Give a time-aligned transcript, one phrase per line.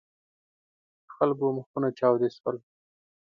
[1.03, 2.57] د خلکو مخونه چاودې شول.